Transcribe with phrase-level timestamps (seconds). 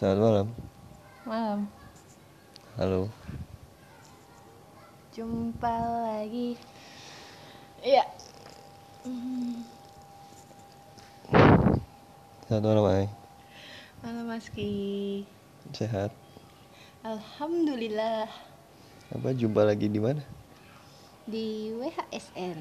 [0.00, 0.46] Selamat malam.
[1.28, 1.60] Malam.
[2.80, 3.12] Halo.
[5.12, 5.76] Jumpa
[6.08, 6.56] lagi.
[7.84, 8.08] Iya.
[12.48, 13.06] Selamat malam, Ay.
[14.00, 15.28] Malam Mas Ki.
[15.76, 16.16] Sehat.
[17.04, 18.24] Alhamdulillah
[19.12, 20.24] Apa jumpa lagi di mana?
[21.28, 22.56] di WHSN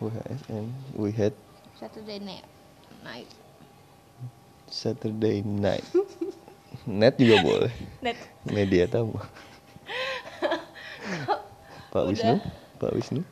[0.00, 0.96] WHSN.
[0.96, 1.36] We had
[1.76, 2.48] Saturday night.
[3.04, 3.28] Night.
[4.72, 5.84] Saturday night.
[6.90, 7.72] Net juga boleh.
[8.04, 8.18] Net.
[8.50, 9.14] Media tamu.
[11.94, 12.10] Pak Udah.
[12.10, 12.34] Wisnu.
[12.82, 13.22] Pak Wisnu.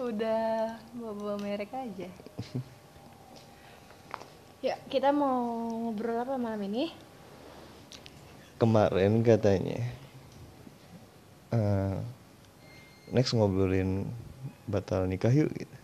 [0.00, 2.08] Udah bawa merek aja.
[4.64, 6.94] ya, kita mau ngobrol apa malam ini?
[8.56, 9.84] Kemarin katanya.
[11.48, 11.96] eh,
[13.12, 14.08] next ngobrolin
[14.68, 15.76] batal nikah yuk gitu.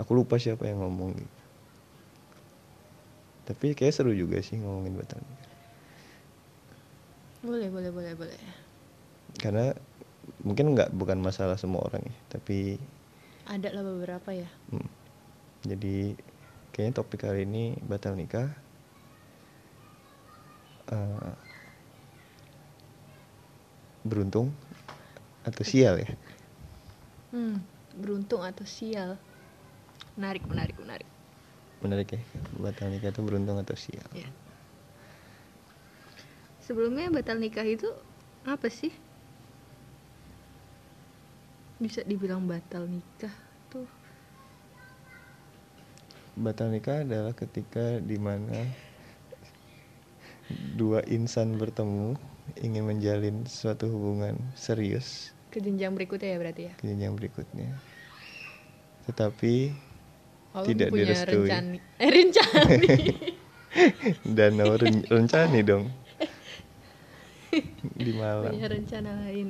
[0.00, 1.40] Aku lupa siapa yang ngomong gitu.
[3.44, 5.43] Tapi kayak seru juga sih ngomongin batal nikah.
[7.44, 8.40] Boleh, boleh, boleh, boleh.
[9.38, 9.74] karena
[10.46, 12.78] mungkin nggak bukan masalah semua orang ya tapi
[13.44, 14.48] Ada lah beberapa ya.
[14.72, 14.88] hmm,
[15.66, 15.96] jadi
[16.74, 18.50] kayaknya topik kali ini batal nikah
[20.92, 21.34] Eh,
[24.04, 24.52] beruntung
[25.44, 26.08] atau sial ya
[27.34, 27.58] Hmm,
[27.98, 29.18] beruntung atau sial?
[30.18, 31.08] Menarik, menarik, menarik.
[31.84, 32.20] menarik ya
[32.62, 34.28] batal nikah itu beruntung atau sial Ya.
[36.64, 37.88] Sebelumnya batal nikah itu
[38.48, 38.92] apa sih?
[41.82, 43.34] Bisa dibilang batal nikah
[43.68, 43.84] tuh
[46.34, 48.58] batal nikah adalah ketika di mana
[50.74, 52.18] dua insan bertemu
[52.58, 56.72] ingin menjalin suatu hubungan serius ke jenjang berikutnya ya berarti ya.
[56.74, 57.68] ke jenjang berikutnya
[59.06, 59.70] tetapi
[60.54, 61.50] Oh, Tidak punya direstui.
[61.50, 61.78] rencani.
[61.98, 62.88] Eh, rencani.
[64.38, 65.90] danau ren- rencani dong
[68.06, 69.48] di malam punya rencana lain.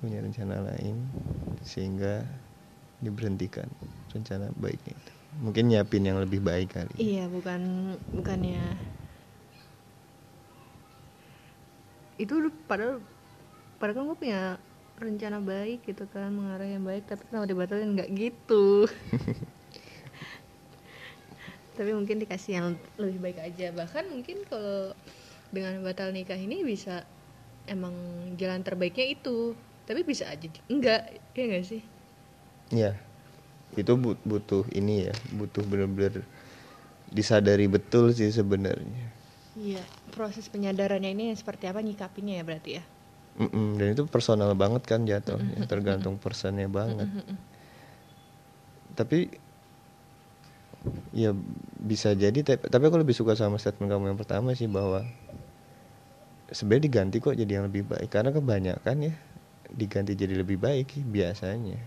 [0.00, 0.96] punya rencana lain
[1.64, 2.22] sehingga
[3.00, 3.66] diberhentikan
[4.12, 5.12] rencana baiknya itu.
[5.36, 6.96] Mungkin nyiapin yang lebih baik kali.
[6.96, 7.60] Iya, bukan
[8.16, 8.76] bukannya.
[12.16, 13.04] Itu padahal
[13.76, 14.40] padahal kan gue punya
[14.96, 17.92] rencana baik gitu kan mengarah yang baik tapi kenapa dibatalin?
[17.92, 18.88] Nggak gitu.
[21.76, 23.68] Tapi mungkin dikasih yang lebih baik aja.
[23.76, 24.96] Bahkan mungkin kalau
[25.50, 27.04] dengan batal nikah ini bisa
[27.66, 27.94] emang
[28.38, 29.54] jalan terbaiknya itu.
[29.86, 31.82] Tapi bisa aja enggak ya enggak sih?
[32.74, 32.98] Ya
[33.76, 36.24] itu but- butuh ini ya butuh bener-bener
[37.12, 39.06] disadari betul sih sebenarnya.
[39.56, 42.84] Iya proses penyadarannya ini seperti apa nyikapinnya ya berarti ya?
[43.36, 47.04] Mm-mm, dan itu personal banget kan jatuhnya tergantung personnya banget.
[48.96, 49.28] Tapi
[51.12, 51.36] ya
[51.86, 55.06] bisa jadi tapi, aku lebih suka sama statement kamu yang pertama sih bahwa
[56.50, 58.10] sebenarnya diganti kok jadi yang lebih baik.
[58.10, 59.14] Karena kebanyakan ya
[59.70, 61.78] diganti jadi lebih baik biasanya.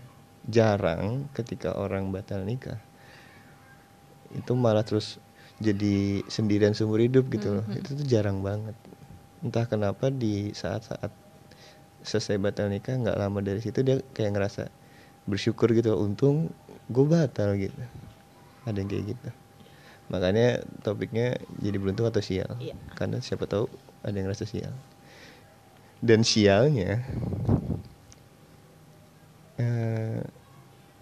[0.48, 2.80] Jarang ketika orang batal nikah.
[4.32, 5.20] Itu malah terus
[5.60, 7.64] jadi sendirian seumur hidup gitu loh.
[7.76, 8.74] Itu tuh jarang banget.
[9.44, 11.12] Entah kenapa di saat-saat
[12.00, 14.72] selesai batal nikah nggak lama dari situ dia kayak ngerasa
[15.28, 16.48] bersyukur gitu untung
[16.88, 17.76] gue batal gitu.
[18.64, 19.28] Ada yang kayak gitu
[20.10, 22.74] makanya topiknya jadi beruntung atau sial Iya.
[22.98, 23.70] karena siapa tahu
[24.02, 24.74] ada yang ngerasa sial
[26.02, 27.00] dan sialnya
[29.56, 30.22] eh,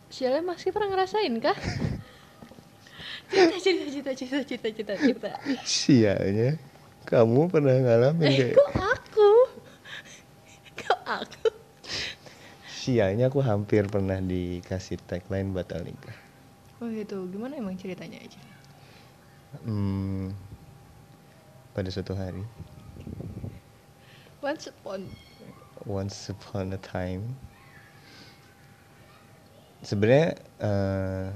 [0.08, 1.52] Sialnya masih pernah ngerasain kah?
[3.30, 5.30] cerita, cerita, cerita, cerita, cerita, cerita, cerita.
[5.64, 6.56] sialnya
[7.04, 9.30] kamu pernah ngalamin Eh, kayak kok aku?
[10.80, 11.48] Kok aku?
[12.72, 16.16] sialnya aku hampir pernah dikasih tagline batal nikah
[16.80, 18.40] Oh gitu, gimana emang ceritanya aja?
[19.64, 20.36] Hmm,
[21.72, 22.44] pada suatu hari,
[24.42, 25.08] Once upon
[25.86, 27.34] once upon a time,
[29.82, 31.28] sebenarnya eh,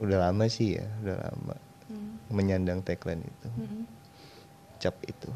[0.00, 1.56] udah lama sih ya, udah lama
[1.90, 3.84] Hmm, menyandang tagline itu, hmm.
[4.78, 5.30] cap itu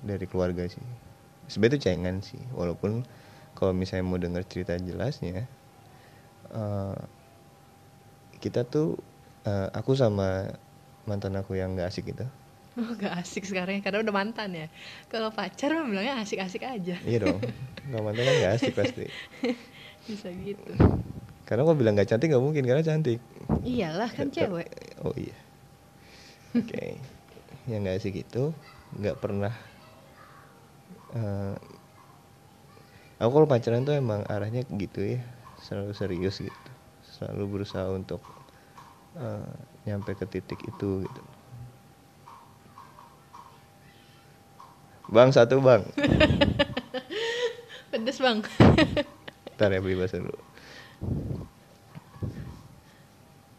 [0.00, 0.82] dari keluarga sih.
[1.50, 3.04] Sebenarnya itu cengan sih, walaupun
[3.58, 5.44] kalau misalnya mau dengar cerita jelasnya,
[6.54, 6.98] eh,
[8.40, 8.96] kita tuh,
[9.48, 10.48] eh, aku sama
[11.08, 12.26] mantan aku yang gak asik itu.
[12.78, 14.66] Oh gak asik sekarang ya, karena udah mantan ya
[15.10, 17.40] Kalau pacar mah bilangnya asik-asik aja Iya dong,
[17.90, 19.06] kalau mantan kan gak asik pasti.
[20.08, 20.72] Bisa gitu
[21.46, 23.18] Karena kalau bilang gak cantik gak mungkin, karena cantik.
[23.66, 24.68] Iyalah kan cewek
[25.02, 25.34] Oh iya.
[26.54, 27.00] Oke,
[27.70, 28.52] yang gak asik itu
[28.94, 29.54] nggak pernah.
[31.14, 31.54] eh,
[33.20, 35.20] aku kalau pacaran tuh emang arahnya gitu ya,
[35.60, 36.70] selalu serius gitu,
[37.04, 38.20] selalu berusaha untuk
[39.16, 39.50] uh,
[39.88, 41.22] nyampe ke titik itu gitu.
[45.10, 45.82] Bang satu bang.
[47.90, 48.38] Pedes bang.
[49.58, 50.38] Ntar ya beli bahasa dulu.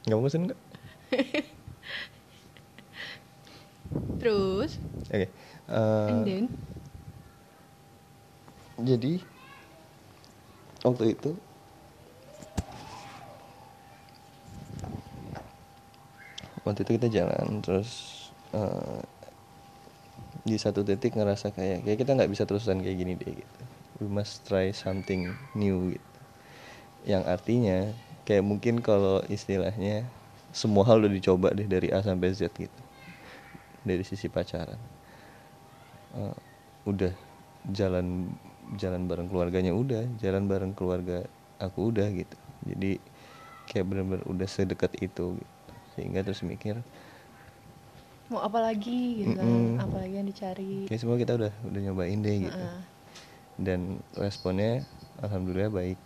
[0.08, 0.60] Gak bosan gak?
[4.18, 4.80] Terus?
[5.12, 5.28] Oke.
[5.28, 5.30] Okay.
[5.68, 6.46] Uh, And then?
[8.82, 9.22] Jadi
[10.82, 11.38] waktu itu
[16.66, 17.90] waktu itu kita jalan terus
[18.54, 19.02] eh,
[20.42, 23.62] di satu titik ngerasa kayak kayak kita nggak bisa terusan kayak gini deh gitu.
[24.02, 26.20] We must try something new gitu.
[27.06, 27.78] Yang artinya
[28.26, 30.10] kayak mungkin kalau istilahnya
[30.52, 32.82] semua hal udah dicoba deh dari A sampai Z gitu.
[33.82, 34.78] Dari sisi pacaran.
[36.12, 36.36] Eh,
[36.90, 37.14] udah
[37.70, 38.34] jalan
[38.76, 41.26] jalan bareng keluarganya udah jalan bareng keluarga
[41.62, 42.38] aku udah gitu.
[42.66, 42.98] Jadi
[43.70, 45.61] kayak bener-bener udah sedekat itu gitu.
[46.02, 46.82] Sehingga terus mikir
[48.34, 49.46] mau apa lagi gitu kan?
[49.46, 49.78] Mm-mm.
[49.78, 50.90] apalagi yang dicari?
[50.90, 52.58] Kayak semua kita udah udah nyobain deh gitu.
[52.58, 52.82] Heeh.
[53.62, 54.82] dan responnya
[55.22, 56.00] alhamdulillah baik.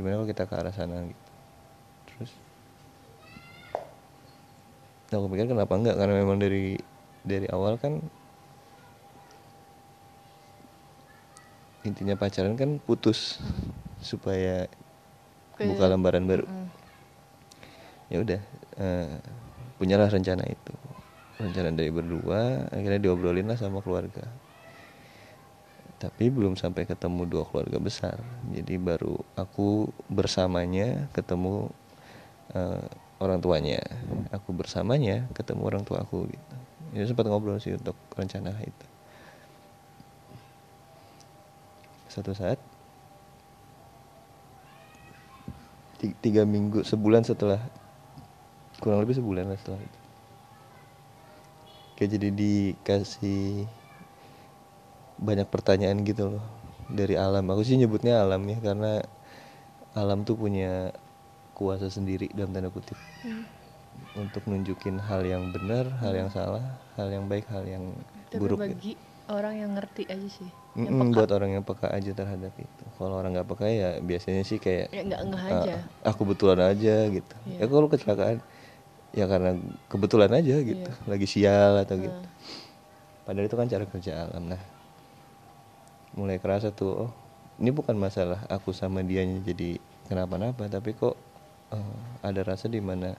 [0.00, 1.28] Gimana kalau kita ke arah sana gitu?
[2.08, 2.32] Terus?
[5.12, 6.00] Nah, aku pikir kenapa enggak?
[6.00, 6.80] Karena memang dari
[7.20, 8.00] dari awal kan
[11.84, 13.36] intinya pacaran kan putus
[14.00, 14.64] supaya
[15.58, 16.46] Ke- buka lembaran baru.
[16.46, 16.65] Mm.
[18.06, 18.40] Ya udah
[18.78, 19.16] eh,
[19.78, 20.74] punyalah rencana itu.
[21.36, 24.24] Rencana dari berdua akhirnya diobrolin lah sama keluarga.
[25.96, 28.20] Tapi belum sampai ketemu dua keluarga besar.
[28.52, 31.68] Jadi baru aku bersamanya ketemu
[32.56, 32.88] eh,
[33.20, 33.80] orang tuanya.
[34.32, 36.54] Aku bersamanya ketemu orang tua aku gitu.
[36.96, 38.86] Ini sempat ngobrol sih untuk rencana itu.
[42.08, 42.56] Satu saat
[46.00, 47.60] ti- tiga minggu sebulan setelah
[48.78, 49.98] kurang lebih sebulan lah setelah itu
[51.96, 53.64] kayak jadi dikasih
[55.16, 56.44] banyak pertanyaan gitu loh
[56.86, 59.00] dari alam aku sih nyebutnya alam ya karena
[59.96, 60.92] alam tuh punya
[61.56, 63.42] kuasa sendiri dalam tanda kutip Hmm.
[64.14, 66.62] untuk nunjukin hal yang benar hal yang salah
[66.94, 67.96] hal yang baik hal yang
[68.28, 68.62] tapi buruk gitu.
[68.62, 68.92] bagi
[69.26, 71.16] orang yang ngerti aja sih yang peka.
[71.16, 74.92] buat orang yang peka aja terhadap itu kalau orang nggak peka ya biasanya sih kayak
[74.92, 75.74] ya nggak nggak "Ah, aja
[76.04, 77.58] aku betulan aja gitu Iya.
[77.58, 78.38] ya kalau kecelakaan
[79.16, 79.56] ya karena
[79.88, 80.90] kebetulan aja gitu.
[80.92, 81.08] Iya.
[81.08, 82.12] lagi sial atau gitu.
[82.12, 82.32] Nah,
[83.24, 84.44] padahal itu kan cara kerja alam.
[84.52, 84.62] Nah
[86.16, 87.12] mulai kerasa tuh oh
[87.60, 89.76] ini bukan masalah aku sama dianya jadi
[90.08, 91.16] kenapa-napa tapi kok
[91.72, 93.16] eh, ada rasa di mana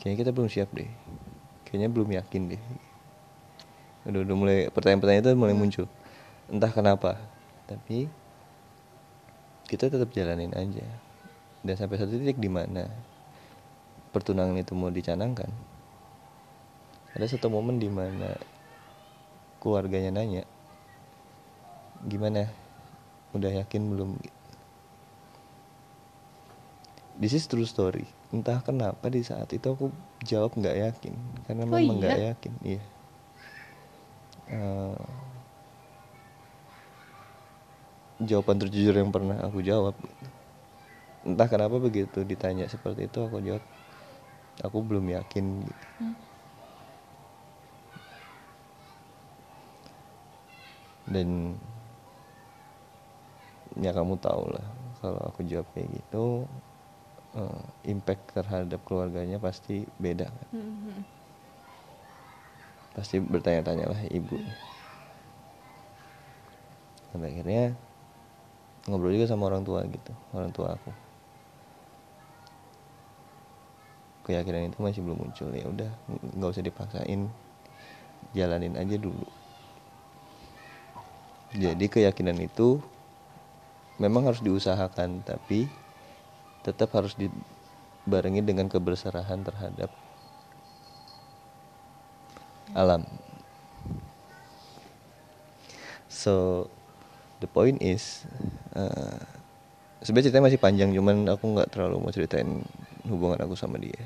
[0.00, 0.88] kayaknya kita belum siap deh.
[1.68, 2.62] Kayaknya belum yakin deh.
[4.08, 5.86] Udah udah mulai pertanyaan-pertanyaan itu mulai muncul.
[6.48, 7.20] Entah kenapa
[7.68, 8.08] tapi
[9.68, 10.84] kita tetap jalanin aja.
[11.64, 12.88] Dan sampai satu titik di mana
[14.14, 15.50] pertunangan itu mau dicanangkan
[17.14, 18.38] ada satu momen di mana
[19.58, 20.46] keluarganya nanya
[22.04, 22.52] gimana?
[23.32, 24.10] Udah yakin belum?
[27.16, 28.04] This is true story.
[28.34, 29.88] Entah kenapa di saat itu aku
[30.26, 31.14] jawab nggak yakin
[31.48, 32.28] karena Oh memang nggak iya?
[32.34, 32.82] yakin iya.
[34.50, 34.98] Eh,
[38.26, 39.96] jawaban terjujur yang pernah aku jawab.
[41.24, 43.64] Entah kenapa begitu ditanya seperti itu aku jawab
[44.62, 45.86] aku belum yakin gitu.
[45.98, 46.14] Hmm.
[51.04, 51.58] dan
[53.76, 54.66] ya kamu tahu lah
[55.02, 56.48] kalau aku jawab kayak gitu
[57.36, 61.00] eh, impact terhadap keluarganya pasti beda kan hmm, hmm.
[62.94, 64.38] pasti bertanya-tanya lah ibu
[67.10, 67.74] sampai akhirnya
[68.88, 71.03] ngobrol juga sama orang tua gitu orang tua aku
[74.24, 75.52] keyakinan itu masih belum muncul.
[75.52, 77.28] Ya udah ng- nggak usah dipaksain.
[78.32, 79.28] Jalanin aja dulu.
[81.54, 82.82] Jadi keyakinan itu
[84.02, 85.70] memang harus diusahakan tapi
[86.66, 89.92] tetap harus dibarengi dengan keberserahan terhadap
[92.74, 93.06] alam.
[96.10, 96.66] So
[97.38, 98.24] the point is,
[98.72, 99.20] uh,
[100.00, 102.64] sebenarnya ceritanya masih panjang, cuman aku nggak terlalu mau ceritain
[103.08, 104.00] hubungan aku sama dia.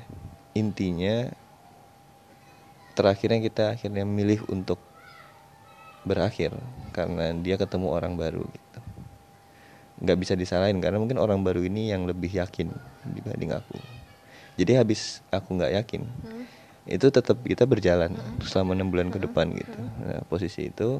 [0.55, 1.31] Intinya
[2.95, 4.79] terakhirnya kita akhirnya milih untuk
[6.03, 6.55] berakhir
[6.91, 8.79] karena dia ketemu orang baru gitu.
[9.99, 12.71] Nggak bisa disalahin karena mungkin orang baru ini yang lebih yakin
[13.07, 13.79] dibanding aku.
[14.59, 16.43] Jadi habis aku nggak yakin, Hmm.
[16.83, 18.11] itu tetap kita berjalan
[18.43, 19.79] selama enam bulan ke depan gitu.
[20.03, 20.99] Nah, posisi itu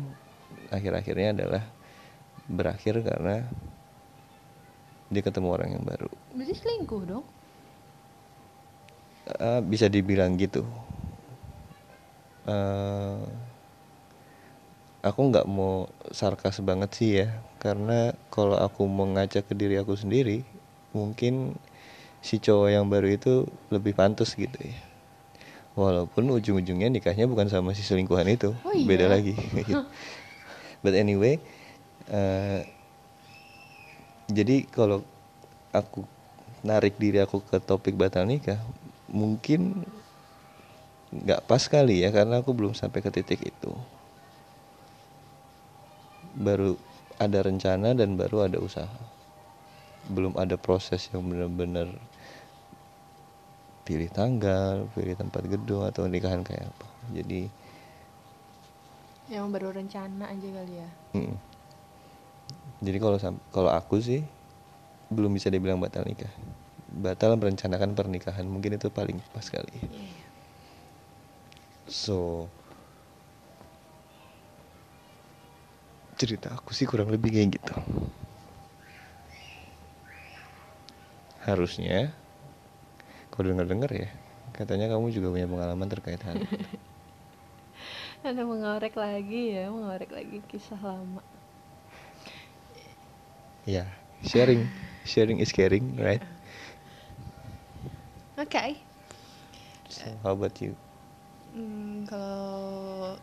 [0.72, 1.64] akhir-akhirnya adalah
[2.48, 3.44] berakhir karena
[5.10, 6.08] dia ketemu orang yang baru.
[6.38, 7.26] berarti selingkuh dong
[9.38, 10.66] Eh, bisa dibilang gitu.
[12.50, 13.22] Eh,
[15.06, 17.28] aku nggak mau sarkas banget sih ya
[17.62, 20.44] karena kalau aku mau ngaca ke diri aku sendiri
[20.92, 21.56] mungkin
[22.20, 24.76] si cowok yang baru itu lebih pantas gitu ya
[25.80, 28.84] walaupun ujung-ujungnya nikahnya bukan sama si selingkuhan itu Oh iya?
[28.84, 29.40] beda lagi
[30.84, 31.40] but anyway
[32.12, 32.68] eh,
[34.28, 35.08] jadi kalau
[35.72, 36.04] aku
[36.60, 38.60] narik diri aku ke topik batal nikah
[39.10, 39.86] mungkin
[41.10, 43.72] nggak pas kali ya karena aku belum sampai ke titik itu.
[46.38, 46.78] Baru
[47.18, 49.00] ada rencana dan baru ada usaha.
[50.08, 51.90] Belum ada proses yang benar-benar
[53.90, 56.88] pilih tanggal pilih tempat gedung atau nikahan kayak apa.
[57.10, 57.50] Jadi
[59.30, 60.90] yang baru rencana aja kali ya?
[61.14, 61.38] Mm.
[62.82, 63.18] jadi kalau
[63.54, 64.26] kalau aku sih
[65.14, 66.30] belum bisa dibilang batal nikah
[66.90, 68.46] batal merencanakan pernikahan.
[68.50, 69.78] Mungkin itu paling pas kali.
[69.86, 70.28] Iya.
[71.90, 72.46] so
[76.14, 77.74] cerita aku sih kurang lebih kayak gitu.
[81.48, 82.14] Harusnya
[83.34, 84.10] kalau denger dengar ya
[84.52, 86.60] katanya kamu juga punya pengalaman terkait hal itu.
[88.28, 91.24] Anda mengorek lagi ya mengorek lagi kisah lama.
[93.64, 93.88] Ya
[94.28, 94.68] sharing.
[95.08, 96.22] Sharing is caring right
[98.40, 98.64] oke
[99.90, 100.76] so how about you?
[101.54, 103.18] Hmm, kalau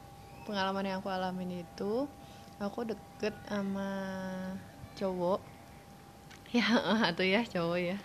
[0.47, 2.11] pengalaman yang aku alamin itu
[2.59, 3.89] aku deket sama
[4.99, 5.41] cowok.
[6.55, 6.65] Ya
[7.11, 7.97] atau ya cowok ya.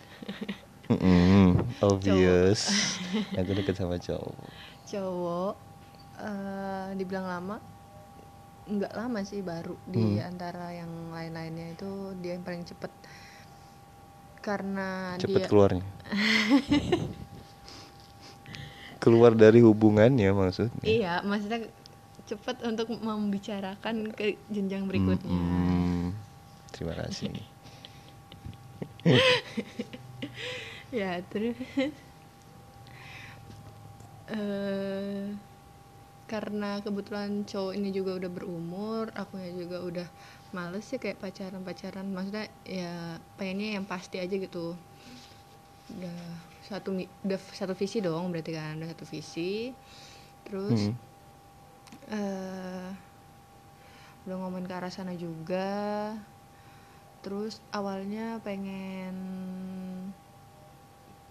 [0.90, 3.00] Mm-mm, obvious.
[3.40, 4.52] Aku deket sama cowok.
[4.90, 5.54] Cowok
[6.22, 7.56] eh, dibilang lama
[8.72, 10.22] nggak lama sih baru di Hmm.
[10.22, 11.90] antara yang lain-lainnya itu
[12.22, 12.92] dia yang paling cepet
[14.42, 15.86] karena cepet dia keluarnya
[19.02, 20.86] keluar dari hubungannya maksudnya.
[20.86, 21.66] Iya maksudnya
[22.30, 25.34] cepet untuk membicarakan ke jenjang berikutnya.
[25.34, 26.14] Mm-mm.
[26.70, 27.34] terima kasih
[31.02, 31.58] ya terus.
[34.30, 35.34] Eh
[36.32, 40.08] karena kebetulan cowok ini juga udah berumur akunya juga udah
[40.52, 44.76] males sih kayak pacaran pacaran maksudnya ya pengennya yang pasti aja gitu.
[45.92, 46.20] Udah
[46.64, 49.72] satu udah satu visi dong berarti kan udah satu visi.
[50.48, 50.96] Terus Hmm.
[52.12, 52.90] eh
[54.28, 56.14] udah ngomongin ke arah sana juga.
[57.22, 59.16] Terus awalnya pengen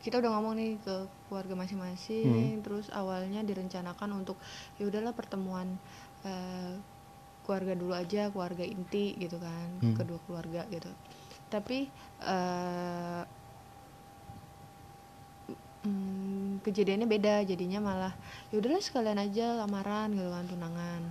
[0.00, 0.96] kita udah ngomong nih ke
[1.28, 2.64] keluarga masing-masing.
[2.64, 4.36] Terus awalnya direncanakan untuk
[4.80, 5.76] ya udahlah pertemuan
[6.24, 6.74] eh,
[7.50, 9.98] keluarga dulu aja keluarga inti gitu kan Hmm.
[9.98, 10.86] kedua keluarga gitu.
[11.50, 11.90] Tapi
[12.22, 13.22] eh,
[15.82, 18.14] mm, kejadiannya beda jadinya malah
[18.54, 21.02] ya udahlah sekalian aja lamaran gitu kan tunangan.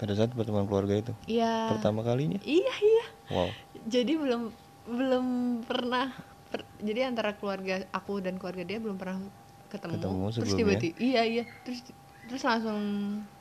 [0.00, 1.12] Pada saat pertemuan keluarga itu?
[1.28, 1.76] Iya.
[1.76, 2.40] Pertama kalinya?
[2.40, 3.04] Iya iya.
[3.28, 3.52] Wow.
[3.84, 4.42] Jadi belum
[4.88, 5.26] belum
[5.62, 6.08] pernah
[6.48, 9.20] per- jadi antara keluarga aku dan keluarga dia belum pernah
[9.68, 11.44] ketemu, Ketemu terus tiba-tiba iya iya.
[11.68, 11.84] Terus
[12.26, 12.80] terus langsung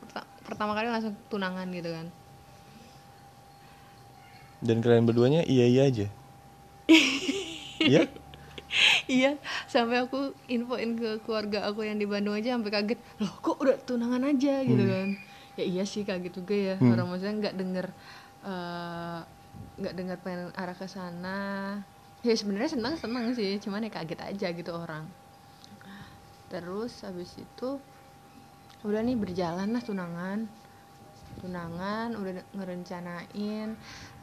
[0.04, 2.12] perta- pertama kali langsung tunangan gitu kan
[4.62, 6.08] dan kalian berduanya iya iya aja.
[7.82, 8.06] Iya?
[9.10, 9.32] Iya
[9.68, 13.76] sampai aku infoin ke keluarga aku yang di Bandung aja sampai kaget loh kok udah
[13.84, 14.64] tunangan aja?
[14.64, 15.18] Gitu kan.
[15.60, 16.76] Ya iya sih kaget juga ya.
[16.78, 16.94] Hmm.
[16.94, 17.88] orang maksudnya nggak denger
[18.46, 19.20] eh,
[19.82, 21.40] nggak dengar pengen arah ke sana.
[22.22, 23.58] Ya sebenarnya senang senang sih.
[23.60, 25.10] Cuman ya kaget aja gitu orang.
[26.48, 27.82] Terus habis itu
[28.88, 30.61] udah nih berjalan lah tunangan
[31.40, 33.70] tunangan udah ngerencanain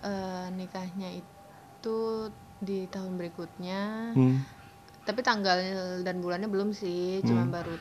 [0.05, 1.99] eh, nikahnya itu
[2.59, 4.43] di tahun berikutnya Hmm.
[5.09, 5.59] tapi tanggal
[6.05, 7.55] dan bulannya belum sih cuma Hmm.
[7.55, 7.75] baru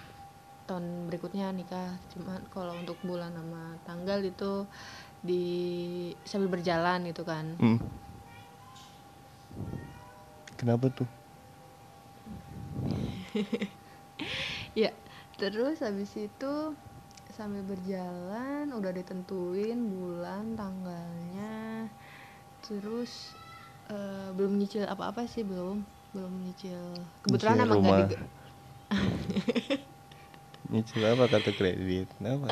[0.69, 4.67] tahun berikutnya nikah cuma kalau untuk bulan sama tanggal itu
[5.23, 5.43] di
[6.23, 7.77] sambil berjalan gitu kan Hmm.
[10.57, 11.07] kenapa tuh
[14.75, 14.91] ya
[15.37, 16.53] terus habis itu
[17.37, 21.85] sambil berjalan udah ditentuin bulan tanggalnya.
[22.65, 23.37] Terus
[23.93, 25.85] eh, belum nyicil apa-apa sih belum.
[26.17, 26.81] Belum nyicil.
[27.21, 28.09] Kebetulan Nyicil emang nggak rumah.
[28.09, 28.31] di-
[30.73, 31.23] nyicil apa?
[31.29, 32.09] Kartu kredit.
[32.25, 32.47] Apa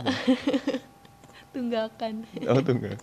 [1.58, 2.13] tunggakan.
[2.46, 3.01] Oh tuh enggak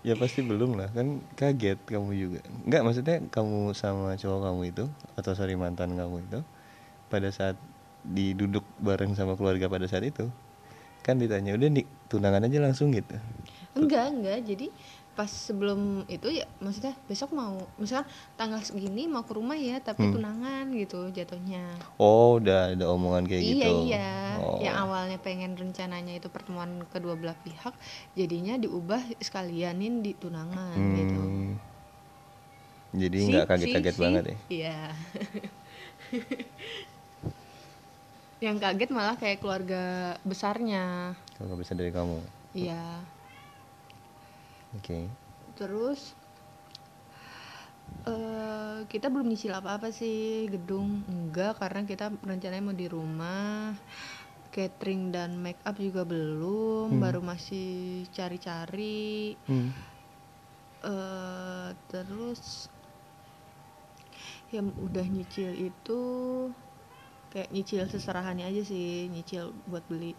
[0.00, 0.88] ya pasti belum lah.
[0.92, 2.40] Kan kaget kamu juga.
[2.64, 4.84] Enggak maksudnya kamu sama cowok kamu itu
[5.16, 6.40] atau sorry mantan kamu itu
[7.12, 7.56] pada saat
[8.02, 10.28] diduduk bareng sama keluarga pada saat itu
[11.00, 13.16] kan ditanya udah nih tunangan aja langsung gitu
[13.72, 14.68] enggak enggak jadi
[15.10, 20.06] pas sebelum itu ya maksudnya besok mau misalkan tanggal segini mau ke rumah ya tapi
[20.06, 20.16] Hmm.
[20.16, 23.84] tunangan gitu jatuhnya Oh, udah ada omongan kayak iya gitu.
[23.86, 24.56] iya Oh.
[24.58, 27.74] yang awalnya pengen rencananya itu pertemuan kedua belah pihak
[28.14, 31.52] jadinya diubah sekalianin di tunangan gitu Hmm.
[32.90, 34.36] Jadi Si- nggak kaget-kaget si- si- banget ya.
[34.48, 34.78] Iya.
[38.40, 41.12] yang kaget malah kayak keluarga besarnya.
[41.36, 42.18] Kalau nggak bisa dari kamu.
[42.56, 42.84] Iya.
[44.80, 45.06] Oke.
[45.54, 46.16] Terus
[48.06, 53.74] eh kita belum nyicil apa-apa sih gedung enggak karena kita rencananya mau di rumah
[54.50, 57.02] catering dan make up juga belum Hmm.
[57.02, 59.70] baru masih cari-cari Hmm.
[60.80, 62.70] eh terus
[64.50, 66.00] yang udah nyicil itu
[67.32, 70.12] kayak nyicil seserahannya aja sih nyicil buat beli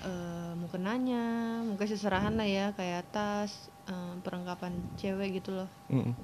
[0.00, 1.24] eh mukenanya
[1.68, 3.52] mungkin seserahan lah ya kayak tas
[3.92, 6.14] eh, perlengkapan cewek gitu loh Mm-mm.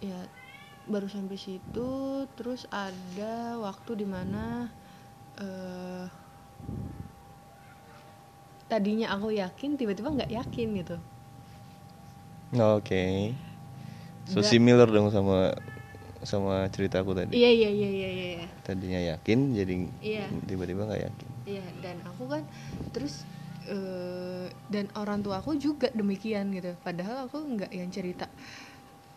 [0.00, 0.28] ya
[0.86, 1.90] baru sampai situ
[2.38, 4.70] terus ada waktu di mana
[5.40, 6.06] eh
[8.70, 10.96] tadinya aku yakin tiba-tiba nggak yakin gitu
[12.54, 13.34] Oke.
[14.26, 15.54] So Nggak- similar dong sama
[16.26, 17.38] sama ceritaku tadi.
[17.38, 18.48] iya iya iya iya iya iya.
[18.66, 20.26] Tadinya yakin jadi Iya.
[20.50, 21.28] tiba-tiba nggak yakin.
[21.46, 22.42] Iya, dan aku kan
[22.90, 23.14] terus
[23.70, 26.74] eh, dan orang tua aku juga demikian gitu.
[26.82, 28.26] Padahal aku nggak yang cerita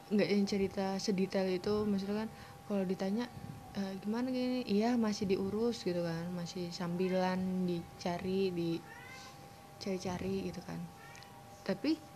[0.10, 1.86] nggak yang cerita sedetail itu.
[1.86, 2.30] Misalkan
[2.70, 3.25] kalau ditanya
[3.78, 8.50] "Eh, gimana gini, iya masih diurus gitu kan, masih sambilan dicari,
[9.78, 10.82] dicari-cari gitu kan.
[11.62, 12.09] Tapi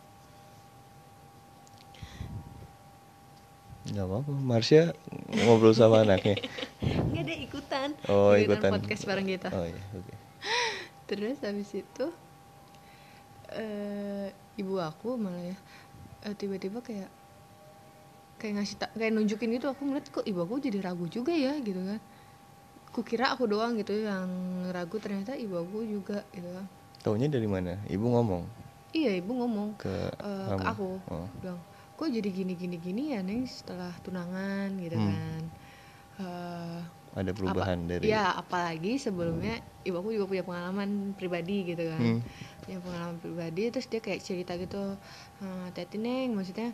[3.85, 4.31] Nggak apa-apa.
[4.33, 4.95] Marsha
[5.37, 6.39] ngobrol sama anaknya.
[6.79, 8.71] nggak ada ikutan, Oh, ikutan.
[8.71, 9.49] podcast bareng kita.
[9.49, 10.13] Oh iya, oke.
[11.03, 12.05] terus habis itu
[13.53, 15.57] eh ibu aku malah ya
[16.23, 17.11] eh, tiba-tiba kayak
[18.35, 21.53] kayak ngasih tak kayak nunjukin gitu aku ngeliat kok ibu aku jadi ragu juga ya
[21.59, 21.99] gitu kan
[22.89, 24.25] kukira aku doang gitu yang
[24.67, 26.65] ragu ternyata ibu aku juga gitu kan
[26.99, 27.75] Taunya dari mana?
[27.85, 28.43] Ibu ngomong
[28.91, 30.57] iya ibu ngomong ke kamu.
[30.57, 31.27] ke aku Oh.
[31.37, 31.59] bilang
[31.93, 35.07] kok jadi gini gini gini ya neng setelah tunangan gitu Hmm.
[35.09, 35.41] kan.
[36.19, 36.79] Eh,
[37.13, 39.53] Ada perubahan apa, dari ya apalagi sebelumnya
[39.85, 42.01] ibu aku juga punya pengalaman pribadi gitu kan.
[42.01, 42.21] Hmm.
[42.63, 44.95] punya pengalaman pribadi terus dia kayak cerita gitu
[45.43, 46.71] "Eh, teti neng maksudnya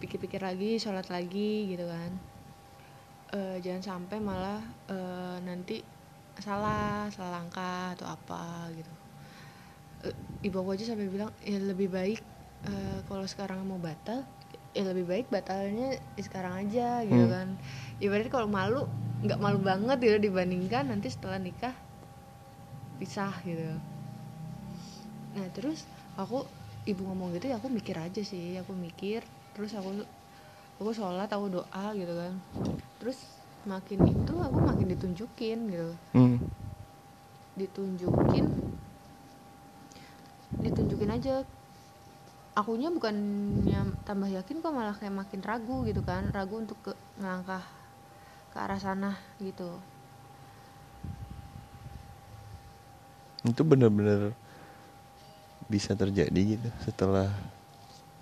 [0.00, 2.10] pikir-pikir lagi sholat lagi gitu kan.
[3.32, 5.80] Eh, jangan sampai malah eh, nanti
[6.36, 8.92] salah salah langkah atau apa gitu.
[10.02, 12.20] Eh, ibu aku aja sampai bilang ya lebih baik
[12.66, 14.22] eh, kalau sekarang mau batal
[14.72, 17.32] ya lebih baik batalnya sekarang aja gitu Hmm.
[17.32, 17.48] kan
[18.00, 18.88] ibaratnya kalau malu
[19.20, 21.76] nggak malu banget gitu dibandingkan nanti setelah nikah
[22.96, 23.76] pisah gitu
[25.32, 25.84] nah terus
[26.16, 26.44] aku
[26.84, 29.20] ibu ngomong gitu ya aku mikir aja sih aku mikir
[29.52, 29.92] terus aku
[30.80, 32.32] aku sholat aku doa gitu kan
[32.96, 33.28] terus
[33.62, 36.40] makin itu aku makin ditunjukin gitu Hmm.
[37.54, 38.46] ditunjukin
[40.58, 41.44] ditunjukin aja
[42.52, 47.64] akunya bukannya tambah yakin kok malah kayak makin ragu gitu kan ragu untuk ke ngelangkah
[48.52, 49.80] ke arah sana gitu
[53.42, 54.36] Itu bener-bener
[55.66, 57.26] bisa terjadi gitu setelah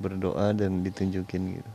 [0.01, 1.71] berdoa dan ditunjukin gitu.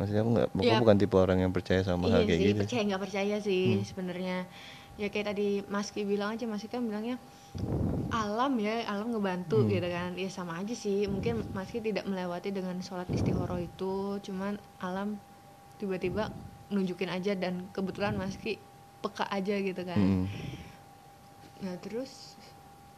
[0.00, 0.80] Maksudnya aku nggak, aku Ya.
[0.80, 2.60] bukan tipe orang yang percaya sama hal iya kayak sih gitu.
[2.64, 3.84] percaya nggak percaya sih Hmm.
[3.86, 4.36] sebenarnya
[4.98, 7.20] ya kayak tadi Maski bilang aja Maski kan bilangnya
[8.10, 9.70] alam ya alam ngebantu Hmm.
[9.70, 14.58] gitu kan ya sama aja sih mungkin Maski tidak melewati dengan sholat istihoro itu cuman
[14.82, 15.08] alam
[15.78, 16.24] tiba-tiba
[16.74, 18.58] nunjukin aja dan kebetulan Maski
[19.02, 20.26] peka aja gitu kan Mm-mm.
[21.64, 22.12] nah terus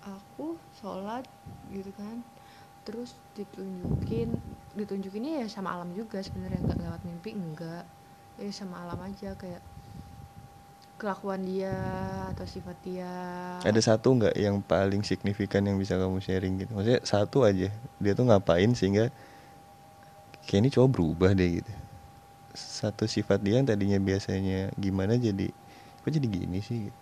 [0.02, 1.24] aku sholat
[1.68, 2.16] gitu kan
[2.86, 4.28] terus ditunjukin
[4.74, 7.84] ditunjukinnya ya sama alam juga sebenarnya nggak lewat mimpi enggak
[8.40, 9.62] ya sama alam aja kayak
[11.02, 11.74] kelakuan dia
[12.30, 13.10] atau sifat dia
[13.66, 16.70] Ada satu nggak yang paling signifikan yang bisa kamu sharing gitu?
[16.72, 17.74] Maksudnya satu aja.
[17.98, 19.10] Dia tuh ngapain sehingga
[20.46, 21.72] kayak ini cowok berubah deh gitu.
[22.54, 25.50] Satu sifat dia yang tadinya biasanya gimana jadi
[26.02, 26.78] kok jadi gini sih?
[26.86, 26.98] Gitu.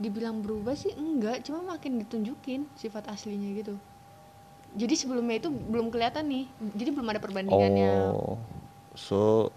[0.00, 3.76] dibilang berubah sih enggak cuma makin ditunjukin sifat aslinya gitu
[4.72, 8.40] jadi sebelumnya itu belum kelihatan nih jadi belum ada perbandingannya Oh,
[8.96, 9.52] so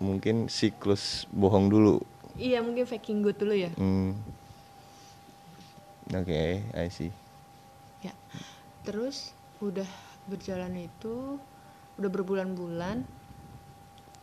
[0.00, 2.00] mungkin siklus bohong dulu.
[2.36, 3.70] Iya mungkin faking good dulu ya.
[3.78, 4.18] Hmm.
[6.12, 7.10] Oke, I see.
[8.04, 8.12] ya.
[8.84, 9.32] Terus
[9.64, 9.88] udah
[10.28, 11.40] berjalan itu
[11.96, 13.06] udah berbulan-bulan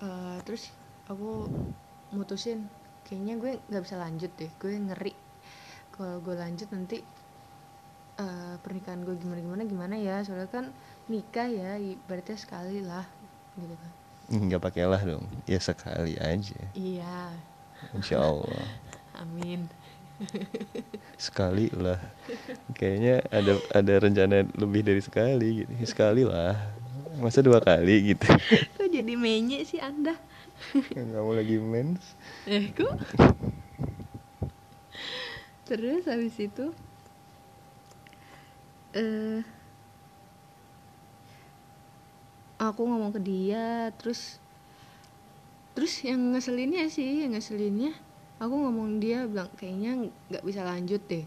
[0.04, 0.70] eh, terus
[1.08, 1.48] aku
[2.12, 2.68] mutusin
[3.08, 5.14] kayaknya gue nggak bisa lanjut deh gue ngeri.
[5.96, 7.02] Kalau gue lanjut nanti
[8.22, 10.22] eh, pernikahan gue gimana gimana gimana ya?
[10.22, 10.70] Soalnya kan
[11.10, 13.08] nikah ya berarti sekali lah
[13.58, 13.92] gitu kan.
[14.32, 16.62] Nggak pakai lah dong ya sekali aja.
[16.78, 17.36] Iya
[17.94, 18.82] insya Allah
[19.22, 19.70] amin.
[21.18, 21.98] Sekali lah.
[22.74, 25.72] Kayaknya ada ada rencana lebih dari sekali gitu.
[25.86, 26.58] Sekali lah.
[27.22, 28.26] Masa dua kali gitu?
[28.78, 30.18] Kok jadi menye sih anda?
[30.94, 32.14] Kamu lagi mens.
[32.46, 32.94] Eh kok?
[35.66, 36.70] Terus habis itu
[38.94, 39.42] eh
[42.62, 44.38] aku ngomong ke dia terus
[45.72, 47.96] terus yang ngeselinnya sih yang ngeselinnya
[48.42, 51.24] aku ngomong dia bilang kayaknya nggak bisa lanjut deh.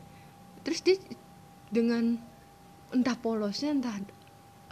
[0.67, 0.99] Terus dia
[1.71, 2.19] dengan
[2.91, 3.97] entah polosnya entah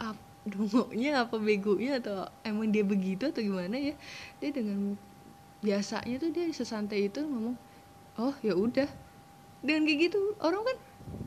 [0.03, 3.95] ap, dongoknya apa begonya atau emang dia begitu atau gimana ya
[4.43, 4.99] dia dengan
[5.63, 7.55] biasanya tuh dia sesantai itu ngomong
[8.19, 8.91] oh ya udah.
[9.63, 10.77] Dengan kayak gitu orang kan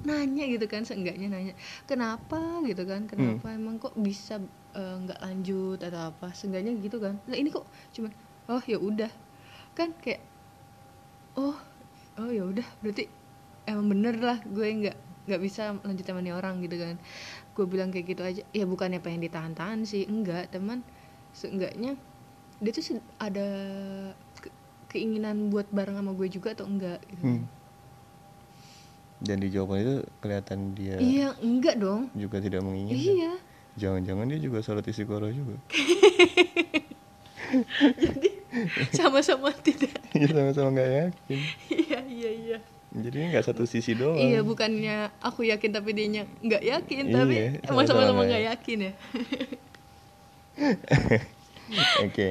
[0.07, 1.55] nanya gitu kan seenggaknya nanya
[1.89, 2.61] kenapa?
[2.69, 4.37] gitu kan kenapa emang kok bisa
[4.77, 6.37] eh, nggak lanjut atau apa?
[6.37, 7.65] Seenggaknya gitu kan nah ini kok
[7.97, 8.13] cuman
[8.49, 9.11] oh ya udah.
[9.75, 10.23] Kan kayak
[11.35, 11.57] oh
[12.17, 12.67] oh ya udah.
[12.81, 13.07] Berarti
[13.67, 16.97] emang bener lah gue nggak nggak bisa lanjut sama nih orang gitu kan.
[17.53, 18.43] Gue bilang kayak gitu aja.
[18.51, 20.49] Ya bukannya pengen ditahan-tahan sih enggak.
[20.51, 20.81] Teman
[21.37, 21.99] seenggaknya
[22.57, 23.49] dia tuh ada
[24.41, 24.55] ke-
[24.89, 27.45] keinginan buat bareng sama gue juga atau enggak gitu Hmm.
[29.21, 32.09] dan di jawaban itu kelihatan dia iya enggak dong.
[32.17, 32.97] juga tidak menginginkan.
[32.97, 33.33] Iya.
[33.77, 35.61] Jangan-jangan dia juga sholat istiqoroh juga.
[38.01, 38.29] Jadi
[38.99, 39.93] sama-sama tidak.
[40.17, 41.41] Ya sama-sama nggak yakin.
[41.69, 42.59] Iya iya iya.
[42.97, 44.17] Jadi nggak satu sisi doang.
[44.17, 48.79] Iya bukannya aku yakin tapi dia nggak yakin tapi Iya, emang sama-sama nggak nggak yakin
[48.81, 48.93] ya.
[52.07, 52.31] Oke.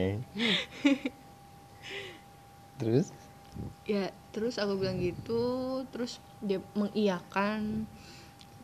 [2.81, 3.13] Terus?
[3.85, 5.43] Ya terus aku bilang gitu
[5.93, 7.85] terus dia mengiyakan.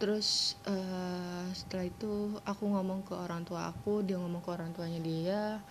[0.02, 4.98] Terus eh, setelah itu aku ngomong ke orang tua aku dia ngomong ke orang tuanya
[4.98, 5.62] dia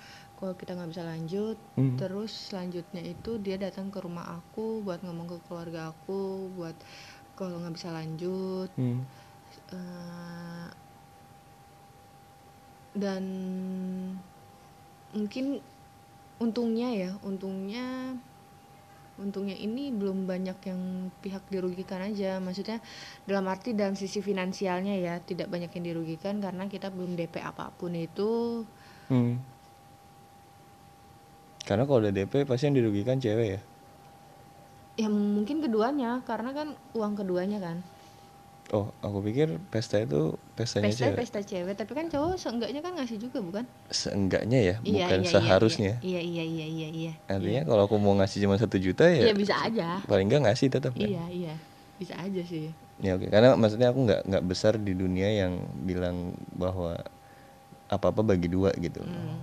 [0.40, 1.96] kalau kita nggak bisa lanjut Hmm.
[2.00, 6.74] terus selanjutnya itu dia datang ke rumah aku buat ngomong ke keluarga aku buat
[7.37, 9.00] kalau nggak bisa lanjut hmm.
[9.70, 10.68] Eh,
[12.94, 13.22] dan
[15.14, 15.59] mungkin
[16.38, 18.14] untungnya ya untungnya
[19.20, 20.81] untungnya ini belum banyak yang
[21.20, 22.81] pihak dirugikan aja maksudnya
[23.29, 27.68] dalam arti dalam sisi finansialnya ya tidak banyak yang dirugikan karena kita belum DP apa
[27.76, 28.64] pun itu
[29.11, 29.42] Hmm.
[31.62, 33.61] Karena kalau udah DP pasti yang dirugikan cewek ya?
[34.96, 36.20] Ya mungkin keduanya.
[36.25, 37.79] Karena kan uang keduanya kan.
[38.70, 41.16] Oh aku pikir pesta itu pestanya pesta cewek.
[41.18, 41.75] pesta cewek.
[41.75, 43.64] Tapi kan cowok seenggaknya kan ngasih juga bukan?
[43.90, 45.92] Seenggaknya ya Iya, bukan iya, iya, seharusnya.
[46.01, 47.12] Iya iya iya iya iya.
[47.27, 49.99] Artinya kalau aku mau ngasih cuma satu juta ya Iya bisa aja.
[50.07, 51.03] paling nggak ngasih tetap kan?
[51.03, 51.55] Iya iya.
[51.99, 52.70] Bisa aja sih.
[53.01, 53.27] ya oke.
[53.27, 56.94] Karena maksudnya aku nggak nggak besar di dunia yang bilang bahwa
[57.90, 59.03] apa apa bagi dua gitu.
[59.03, 59.40] Hmm.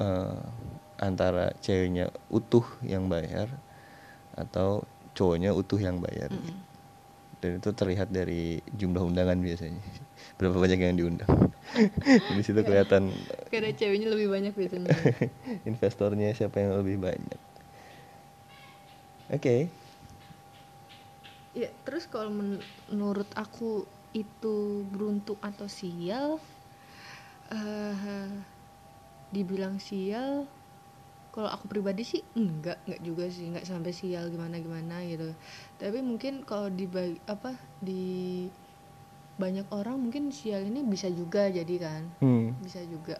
[0.00, 0.40] Eh,
[0.98, 3.48] antara ceweknya utuh yang bayar
[4.34, 6.54] atau cowoknya utuh yang bayar Mm-mm.
[7.42, 9.82] dan itu terlihat dari jumlah undangan biasanya
[10.40, 11.52] berapa banyak yang diundang
[12.36, 13.12] di situ kelihatan
[13.50, 14.94] Karena ceweknya lebih banyak biasanya.
[15.70, 17.40] investornya siapa yang lebih banyak
[19.32, 19.56] oke
[21.54, 26.38] ya terus kalau men- menurut aku itu beruntung atau sial,
[27.50, 28.44] eh
[29.34, 30.46] dibilang sial.
[31.34, 35.34] Kalau aku pribadi sih enggak, enggak juga sih, enggak sampai sial gimana gimana gitu.
[35.82, 36.86] Tapi mungkin kalau di
[37.26, 38.46] apa di
[39.34, 42.02] banyak orang mungkin sial ini bisa juga jadi kan.
[42.22, 42.62] hmm.
[42.62, 43.18] bisa juga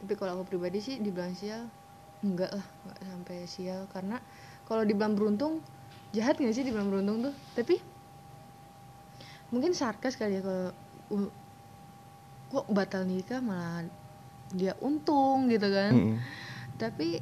[0.00, 1.68] tapi kalau aku pribadi sih dibilang sial
[2.20, 4.20] enggak lah enggak sampai sial karena
[4.68, 5.64] kalau dibilang beruntung
[6.12, 7.80] jahat nggak sih dibilang beruntung tuh tapi
[9.52, 10.68] mungkin sarkas kali ya kalau
[11.16, 11.30] uh,
[12.50, 13.86] kok batal nikah malah
[14.54, 16.16] dia untung gitu kan Mm-mm.
[16.78, 17.18] tapi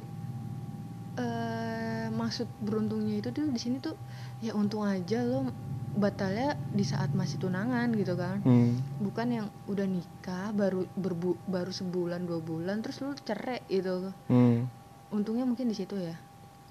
[1.15, 3.95] eh maksud beruntungnya itu tuh di sini tuh
[4.39, 5.47] ya untung aja lo
[5.95, 8.75] batalnya di saat masih tunangan gitu kan Hmm.
[8.99, 14.67] bukan yang udah nikah baru berbu baru sebulan dua bulan terus lu cerai gitu Hmm.
[15.09, 16.19] untungnya mungkin di situ ya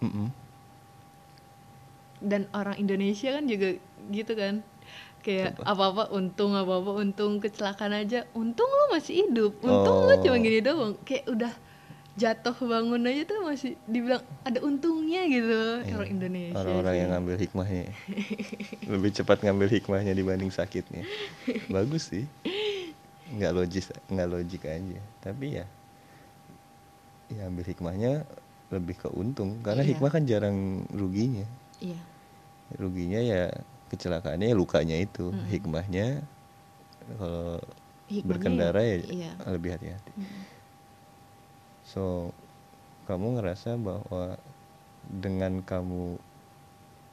[0.00, 0.28] Mm-mm.
[2.20, 4.60] dan orang Indonesia kan juga gitu kan
[5.20, 10.12] kayak apa apa untung apa apa untung kecelakaan aja untung lu masih hidup untung lu
[10.12, 10.20] Oh.
[10.20, 11.52] cuma gini doang kayak udah
[12.14, 15.92] jatuh bangun aja tuh masih dibilang ada untungnya gitu Iya.
[15.92, 17.84] orang Indonesia orang-orang yang ngambil hikmahnya
[18.94, 21.02] lebih cepat ngambil hikmahnya dibanding sakitnya
[21.66, 22.24] bagus sih
[23.34, 25.66] nggak logis nggak logik aja tapi ya
[27.28, 28.22] ya ambil hikmahnya
[28.70, 29.90] lebih ke untung karena Iya.
[29.90, 31.46] hikmah kan jarang ruginya
[31.80, 31.98] iya
[32.74, 33.50] ruginya ya
[33.90, 35.50] kecelakaannya ya lukanya itu Mm-mm.
[35.50, 36.22] hikmahnya
[37.18, 37.58] kalau
[38.22, 39.32] berkendara ya iya.
[39.48, 40.26] lebih hati-hati Mm.
[41.84, 42.32] So
[43.08, 44.36] kamu ngerasa bahwa
[45.06, 46.16] dengan kamu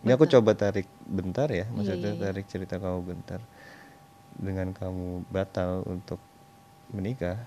[0.02, 2.24] ini aku coba tarik bentar ya Iya, maksudnya iya, iya.
[2.26, 3.40] tarik cerita kamu bentar.
[4.42, 6.18] Dengan kamu batal untuk
[6.96, 7.38] menikah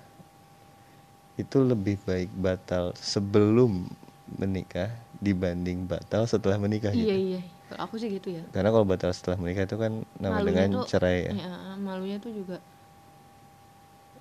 [1.35, 3.91] itu lebih baik batal sebelum
[4.39, 7.11] menikah dibanding batal setelah menikah gitu.
[7.11, 7.41] iya.
[7.41, 8.43] Iya kalau aku sih gitu ya.
[8.55, 11.33] Karena kalau batal setelah menikah itu kan nama Malunya dengan tuh- cerai ya.
[11.35, 12.57] Iya, malunya tuh juga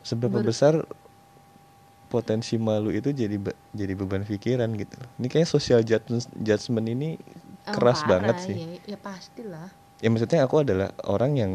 [0.02, 0.74] seberapa ber- besar
[2.14, 4.98] potensi malu itu jadi be- jadi beban pikiran gitu.
[5.20, 7.10] Ini kayak social judgment, judgment ini
[7.72, 8.58] eh, keras parah, banget sih.
[8.60, 9.70] ya, ya pastilah
[10.04, 11.52] Ya maksudnya aku adalah orang yang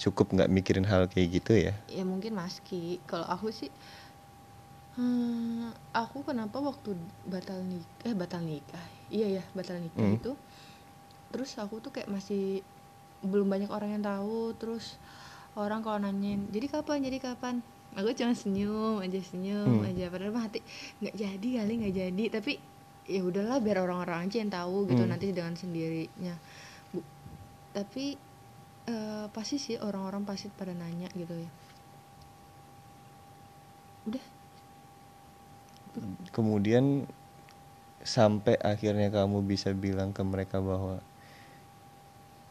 [0.00, 1.74] cukup nggak mikirin hal kayak gitu ya.
[1.90, 3.70] ya mungkin maski kalau aku sih
[4.96, 6.94] hmm, aku kenapa waktu
[7.26, 10.16] batal nikah eh batal nikah iya ya batal nikah Hmm.
[10.18, 10.32] itu
[11.32, 12.62] terus aku tuh kayak masih
[13.22, 14.98] belum banyak orang yang tahu terus
[15.58, 17.54] orang kalau nanyain jadi kapan jadi kapan
[17.98, 19.88] aku cuma senyum aja senyum Hmm.
[19.90, 20.60] aja padahal mah hati
[21.02, 22.52] nggak jadi kali nggak jadi tapi
[23.10, 25.10] ya udahlah biar orang-orang aja yang tahu gitu Hmm.
[25.10, 26.34] nanti dengan sendirinya
[26.94, 27.00] Bu,
[27.74, 28.14] tapi
[28.86, 31.50] eh, pasti sih orang-orang pasti pada nanya gitu ya
[34.08, 34.24] udah
[36.30, 37.04] Kemudian
[38.00, 40.94] sampai akhirnya kamu bisa bilang ke mereka bahwa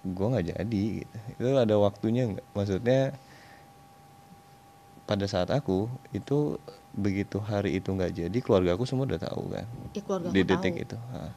[0.07, 1.15] gue nggak jadi gitu.
[1.39, 2.47] Itu ada waktunya nggak?
[2.55, 2.99] Maksudnya
[5.09, 6.61] pada saat aku itu
[6.93, 9.65] begitu hari itu nggak jadi keluarga aku semua udah tahu kan.
[9.97, 11.33] ya keluarga di detik tahu itu ha.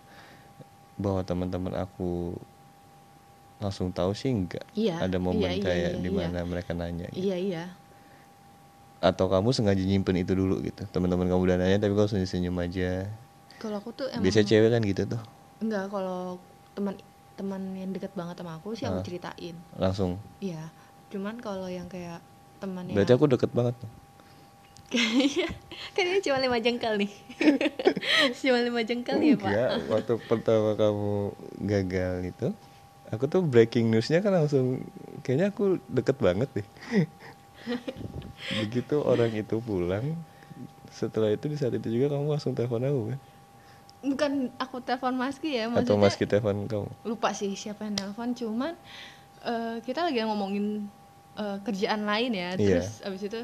[1.01, 2.37] bahwa teman-teman aku
[3.63, 6.19] langsung tahu sih enggak Iya, ada momen iya, iya, kayak iya, di iya.
[6.29, 7.25] mana mereka nanya gitu.
[7.25, 7.65] iya iya
[9.03, 12.57] atau kamu sengaja nyimpen itu dulu gitu teman-teman kamu udah nanya tapi kamu senyum senyum
[12.61, 13.09] aja
[13.57, 15.23] kalau aku tuh emang biasanya cewek kan gitu tuh
[15.63, 16.37] enggak kalau
[16.77, 16.95] teman
[17.35, 19.07] teman yang deket banget sama aku sih aku Ah.
[19.07, 20.69] ceritain langsung iya
[21.09, 22.21] cuman kalau yang kayak
[22.63, 23.91] teman yang berarti aku deket banget tuh.
[25.97, 27.13] Kan cuma lima jengkal nih.
[28.45, 29.49] Cuma lima jengkal ya pak.
[29.49, 31.13] Enggak, waktu pertama kamu
[31.65, 32.49] gagal itu
[33.13, 34.85] aku tuh breaking newsnya kan langsung
[35.25, 36.67] kayaknya aku deket banget deh.
[38.65, 40.17] Begitu orang itu pulang
[40.93, 43.21] setelah itu di saat itu juga kamu langsung telepon aku kan?
[44.03, 46.89] Bukan aku telepon Maski ya atau maksudnya mas kita telepon kamu?
[47.07, 48.73] lupa sih siapa yang telepon cuman
[49.47, 50.91] eh, kita lagi ngomongin
[51.39, 52.51] eh, kerjaan lain ya.
[52.57, 52.81] Iya.
[52.83, 53.41] terus abis itu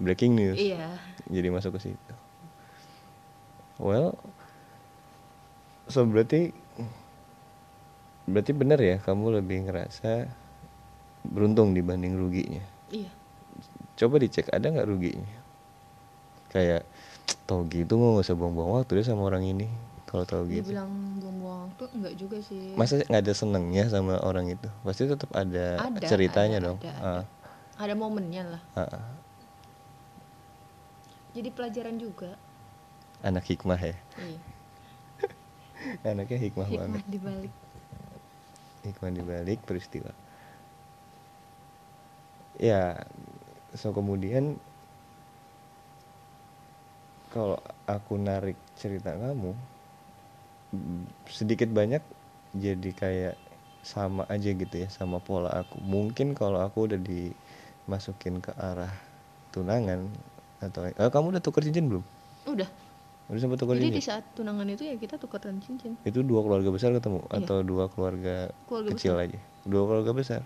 [0.00, 0.58] breaking news.
[0.58, 0.96] Iya.
[1.28, 2.14] Jadi masuk ke situ.
[3.80, 4.16] Well
[5.90, 6.54] so berarti
[8.30, 10.30] berarti benar ya kamu lebih ngerasa
[11.26, 12.64] beruntung dibanding ruginya?
[12.88, 13.10] Iya.
[13.98, 15.36] Coba dicek ada nggak ruginya?
[16.50, 16.86] Kayak
[17.46, 19.66] tau gitu mau nggak usah buang-buang waktu deh sama orang ini
[20.10, 20.74] kalau tahu gitu.
[20.74, 20.90] Dibilang
[21.22, 22.74] buang-buang waktu enggak juga sih.
[22.74, 24.66] Masa nggak ada senengnya sama orang itu?
[24.82, 26.78] Pasti tetap ada, Ada, ceritanya ada, dong.
[26.82, 27.22] ada, ada.
[27.78, 28.62] ada momennya lah.
[28.74, 29.06] Ah, ah.
[31.30, 32.34] jadi pelajaran juga.
[33.22, 33.94] Anak hikmah ya?
[34.18, 34.40] Iya.
[36.10, 36.90] Anaknya hikmah, banget.
[36.90, 37.52] hikmah dibalik.
[38.82, 40.10] Hikmah dibalik peristiwa.
[42.58, 43.06] Ya
[43.78, 44.58] so kemudian
[47.30, 49.54] kalau aku narik cerita kamu
[51.26, 52.02] sedikit banyak
[52.54, 53.34] jadi kayak
[53.80, 55.80] sama aja gitu ya sama pola aku.
[55.80, 58.92] Mungkin kalau aku udah dimasukin ke arah
[59.50, 60.06] tunangan
[60.60, 62.04] atau eh, kamu udah tuker cincin belum?
[62.46, 62.68] Udah.
[63.30, 64.10] Udah sempat tuker jadi di cincin?
[64.10, 65.94] saat tunangan itu ya kita tukeran cincin.
[66.02, 67.46] Itu dua keluarga besar ketemu Iya.
[67.46, 69.26] atau dua keluarga, Keluarga kecil besar.
[69.30, 69.38] aja?
[69.64, 70.42] Dua keluarga besar.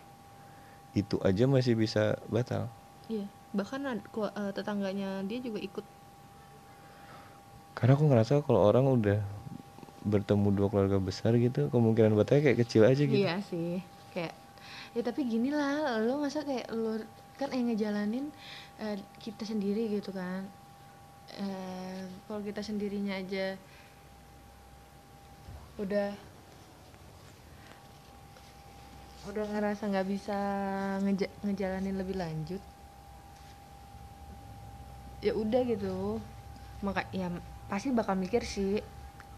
[0.95, 2.69] Itu aja masih bisa batal.
[3.11, 3.27] Iya.
[3.57, 5.85] Bahkan eh, tetangganya dia juga ikut.
[7.75, 9.19] Karena aku ngerasa kalau orang udah
[10.05, 13.17] bertemu dua keluarga besar gitu kemungkinan batalnya kayak kecil aja gitu.
[13.17, 13.81] Iya sih
[14.13, 14.37] kayak
[14.95, 17.01] ya tapi gini lah lo masa kayak lo
[17.41, 18.29] kan yang ngejalanin
[18.79, 20.45] eh, kita sendiri gitu kan.
[21.41, 23.57] Eh kalau kita sendirinya aja
[25.81, 26.15] udah
[29.25, 30.39] udah ngerasa nggak bisa
[31.01, 32.61] ngeja- ngejalanin lebih lanjut
[35.25, 36.21] ya udah gitu.
[36.85, 37.33] Maka ya
[37.73, 38.85] pasti bakal mikir sih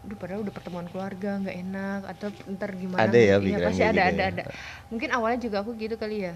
[0.07, 2.01] Duh, padahal udah pertemuan keluarga nggak enak.
[2.07, 4.29] Atau ntar gimana Ada ya pikiran pasti ada gitu ada ya.
[4.31, 4.43] ada.
[4.91, 6.35] Mungkin awalnya juga aku gitu kali ya.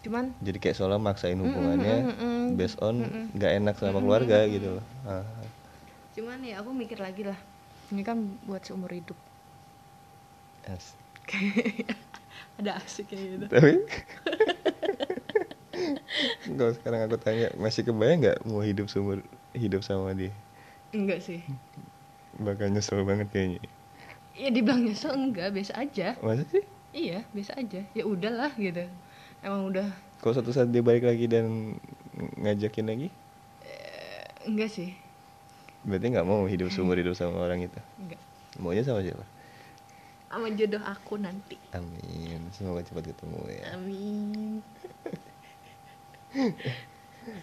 [0.00, 2.46] Cuman jadi kayak seolah maksain Mm, mm, hubungannya mm, mm, mm.
[2.56, 3.24] based on Mm, mm.
[3.36, 4.68] nggak enak sama Mm, mm, keluarga mm, mm, gitu.
[4.70, 4.76] Mm.
[4.78, 5.24] loh Ah.
[6.10, 7.38] cuman ya aku mikir lagi lah.
[7.90, 9.18] Ini kan buat seumur hidup.
[10.66, 10.94] As-
[12.60, 13.46] ada asik kayak gitu.
[13.50, 13.72] Tapi
[16.58, 19.22] kalau sekarang aku tanya masih kebayang nggak mau hidup seumur
[19.54, 20.32] hidup sama dia?
[20.90, 21.40] Enggak sih
[22.40, 23.60] bakal nyesel banget kayaknya.
[24.34, 26.16] Ya dibilang nyesel enggak biasa aja.
[26.24, 26.64] Masa sih?
[26.90, 27.84] Iya biasa aja.
[27.92, 28.88] Ya udahlah gitu.
[29.44, 29.88] Emang udah.
[30.20, 31.76] Kalau suatu saat dia balik lagi dan
[32.40, 33.08] ngajakin lagi?
[34.48, 34.96] Enggak sih.
[35.84, 37.80] Berarti nggak mau hidup seumur hidup sama orang itu?
[38.00, 38.20] Enggak.
[38.60, 39.24] Maunya sama siapa?
[40.30, 41.56] Sama jodoh aku nanti.
[41.76, 42.40] Amin.
[42.56, 43.64] Semoga cepat ketemu ya.
[43.76, 44.62] Amin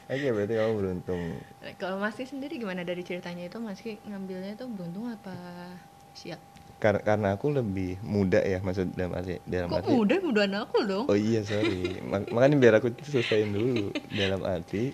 [0.08, 1.22] oke berarti kamu beruntung.
[1.82, 3.58] Kalau Maski sendiri gimana dari ceritanya itu?
[3.60, 5.36] Maski ngambilnya itu beruntung apa
[6.14, 6.40] siap?
[6.78, 10.16] Karena karena aku lebih muda ya maksud dalam arti dalam kok arti muda?
[10.22, 11.06] Mudaan aku dong.
[11.10, 11.98] Oh iya sorry.
[12.06, 13.90] Mak- makanya biar aku selesaiin dulu.
[14.14, 14.94] Dalam arti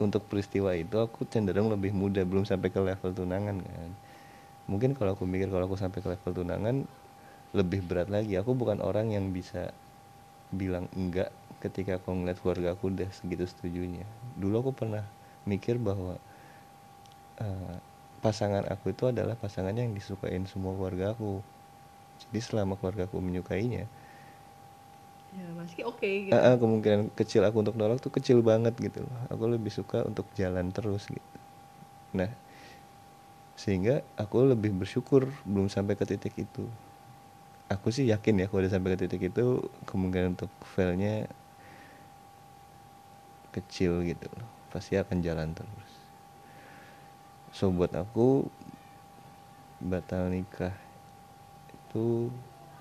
[0.00, 3.90] untuk peristiwa itu aku cenderung lebih muda belum sampai ke level tunangan kan.
[4.68, 6.88] Mungkin kalau aku mikir kalau aku sampai ke level tunangan
[7.52, 8.40] lebih berat lagi.
[8.40, 9.68] Aku bukan orang yang bisa
[10.48, 11.28] bilang enggak
[11.60, 14.06] ketika aku ngeliat keluarga aku udah segitu setujunya
[14.42, 15.04] dulu aku pernah
[15.50, 16.14] mikir bahwa
[17.44, 17.76] eh,
[18.24, 21.38] pasangan aku itu adalah pasangan yang disukain semua keluarga aku
[22.26, 23.84] jadi selama keluarga aku menyukainya
[25.36, 28.98] ya Maski oke gitu Ah, ah, kemungkinan kecil aku untuk nolak tuh kecil banget gitu
[29.08, 29.16] loh.
[29.32, 31.28] Aku lebih suka untuk jalan terus gitu.
[32.18, 32.30] Nah,
[33.58, 36.64] sehingga aku lebih bersyukur belum sampai ke titik itu.
[37.68, 39.46] Aku sih yakin ya kalau udah sampai ke titik itu
[39.88, 41.28] kemungkinan untuk failnya
[43.58, 44.46] kecil gitu loh.
[44.70, 45.92] Pasti akan jalan terus.
[47.50, 48.46] So buat aku
[49.78, 50.74] batal nikah
[51.70, 52.28] itu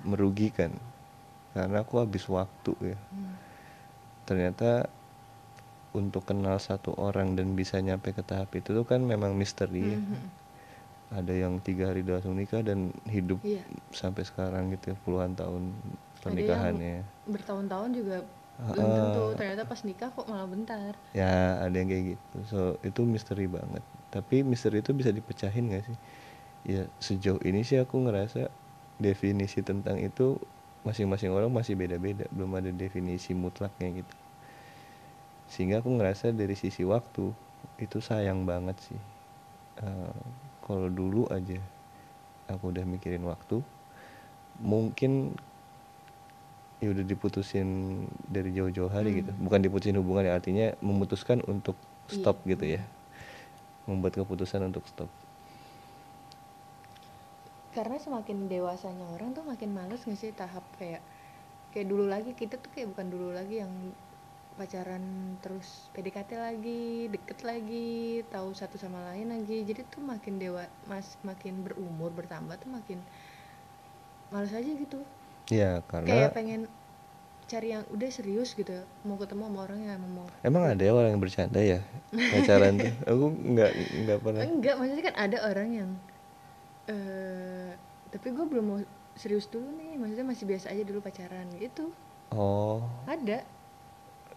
[0.01, 0.73] merugikan
[1.53, 3.33] karena aku habis waktu ya Hmm.
[4.25, 4.89] ternyata
[5.93, 9.99] untuk kenal satu orang dan bisa nyampe ke tahap itu tuh kan memang misteri ya.
[9.99, 10.25] Mhm.
[11.07, 13.63] ada yang tiga hari langsung nikah dan hidup Iya.
[13.95, 15.71] sampai sekarang gitu ya, puluhan tahun
[16.19, 18.17] pernikahannya bertahun-tahun juga
[18.57, 20.93] belum tentu ternyata pas nikah kok malah bentar.
[21.13, 22.37] Ya ada yang kayak gitu.
[22.49, 23.85] So itu misteri banget.
[24.09, 25.97] Tapi misteri itu bisa dipecahin gak sih?
[26.65, 28.49] Ya sejauh ini sih aku ngerasa
[28.97, 30.41] definisi tentang itu
[30.81, 32.25] masing-masing orang masih beda-beda.
[32.33, 34.15] Belum ada definisi mutlaknya gitu.
[35.53, 37.29] Sehingga aku ngerasa dari sisi waktu
[37.77, 39.01] itu sayang banget sih.
[39.85, 40.17] Eh,
[40.65, 41.61] kalau dulu aja
[42.49, 43.61] aku udah mikirin waktu
[44.57, 45.37] mungkin
[46.77, 47.67] ya udah diputusin
[48.29, 49.31] dari jauh-jauh hari gitu.
[49.41, 51.73] Bukan diputusin hubungan ya artinya memutuskan untuk
[52.05, 52.49] stop Iya.
[52.53, 52.81] gitu ya.
[53.89, 55.09] Membuat keputusan untuk stop.
[57.73, 61.01] Karena semakin dewasanya orang tuh makin males nggak sih tahap kayak
[61.73, 63.69] kayak dulu lagi kita tuh kayak bukan dulu lagi yang
[64.57, 69.61] pacaran terus PDKT lagi deket lagi tahu satu sama lain lagi.
[69.61, 72.97] Jadi tuh makin dewa mas makin berumur bertambah tuh makin
[74.33, 75.01] males aja gitu
[75.49, 76.61] ya karena kayak pengen
[77.47, 80.27] cari yang udah serius gitu mau ketemu sama orang yang emang mau.
[80.41, 81.79] Emang ada ya orang yang bercanda ya?
[82.35, 82.93] Pacaran tuh?
[83.05, 83.71] Aku nggak
[84.03, 84.41] nggak pernah.
[84.43, 85.89] Enggak maksudnya kan ada orang yang
[86.85, 87.71] eh
[88.07, 88.79] tapi gue belum mau
[89.13, 89.95] serius dulu nih.
[89.95, 91.91] Maksudnya masih biasa aja dulu pacaran gitu.
[92.29, 92.83] Oh.
[93.05, 93.47] Ada.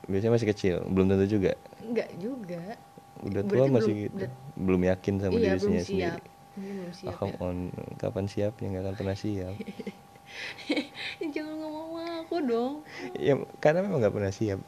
[0.07, 0.77] Biasanya masih kecil?
[0.87, 1.59] Belum tentu juga?
[1.81, 2.79] Enggak juga.
[3.21, 4.15] Udah tua Berarti masih belum- gitu?
[4.17, 5.91] udah- belum yakin sama iya diri belum sendiri.
[5.91, 6.21] siap.
[6.55, 7.43] Belum siap come ya.
[7.43, 7.57] on
[7.97, 9.55] kapan siapnya nggak akan pernah siap
[11.19, 12.73] Ya, jangan ngomong sama aku dong.
[13.19, 14.61] Ya karena memang nggak pernah siap.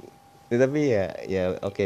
[0.52, 1.84] Ya, tapi ya ya oke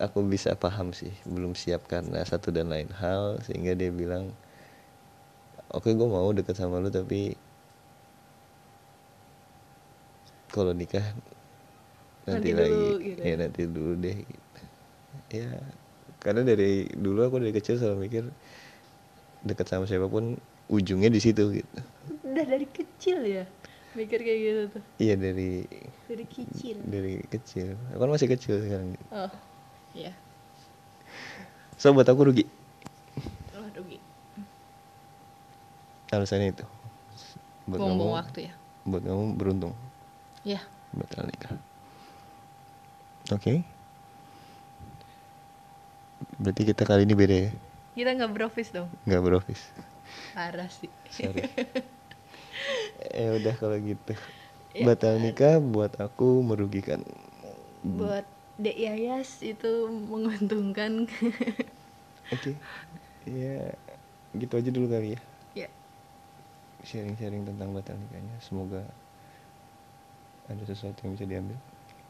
[0.00, 4.32] aku bisa paham sih belum siap karena satu dan lain hal sehingga dia bilang
[5.68, 7.36] oke gue mau deket sama lu tapi
[10.48, 11.04] kalau nikah
[12.24, 12.72] nanti, Nanti lagi.
[12.72, 13.20] dulu, gitu.
[13.20, 13.34] Ya ya.
[13.36, 14.62] nanti dulu deh gitu.
[15.36, 15.48] ya
[16.24, 18.24] karena dari dulu aku dari kecil selalu mikir
[19.44, 20.40] deket sama siapa pun
[20.72, 21.78] ujungnya di situ gitu.
[22.24, 23.44] Udah dari kecil ya
[23.96, 24.82] mikir kayak gitu tuh.
[25.00, 25.64] Iya dari
[26.06, 26.76] dari kecil.
[26.84, 27.74] Dari kecil.
[27.90, 28.94] Aku kan masih kecil sekarang.
[29.10, 29.32] Oh
[29.96, 30.12] iya.
[31.80, 32.44] So buat aku rugi.
[33.56, 33.98] Oh rugi.
[36.12, 36.64] Alasannya itu.
[37.66, 37.88] Buat kamu.
[37.88, 38.54] buang-buang waktu ya?
[38.84, 39.74] Buat kamu beruntung.
[40.46, 40.60] Ya
[40.96, 41.52] batal nikah
[43.34, 43.54] oke.
[46.40, 47.50] Berarti kita kali ini beda ya?
[47.96, 48.88] Kita nggak beroffice dong.
[49.08, 49.64] Nggak beroffice.
[50.32, 50.88] Parah sih.
[51.12, 51.44] Sorry
[53.16, 54.14] ya udah kalau gitu.
[54.76, 54.92] Ya.
[54.92, 57.00] batal nikah buat aku merugikan.
[57.80, 58.28] Buat
[58.60, 61.08] Dek Yayas itu menguntungkan.
[62.34, 62.52] Oke.
[63.24, 63.72] Ya
[64.36, 65.20] gitu aja dulu kali ya.
[65.64, 65.68] Ya.
[66.84, 68.36] Sharing-sharing tentang batal nikahnya.
[68.44, 68.84] Semoga
[70.46, 71.56] ada sesuatu yang bisa diambil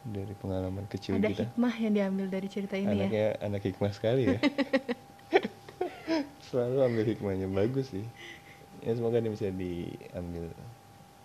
[0.07, 1.43] dari pengalaman kecil ada kita.
[1.51, 2.95] hikmah yang diambil dari cerita ini ya.
[2.95, 4.39] anaknya anak hikmah sekali ya.
[6.47, 7.47] Selalu ambil hikmahnya.
[7.47, 8.03] Bagus sih
[8.83, 10.45] ya semoga ini bisa diambil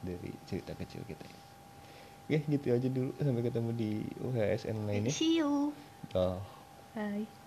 [0.03, 1.25] dari cerita kecil kita.
[2.27, 3.11] Oke gitu aja dulu.
[3.19, 3.91] Sampai ketemu di
[4.25, 5.13] UHSN lainnya.
[5.13, 5.75] See you.
[6.17, 6.39] Oh
[6.93, 7.42] bye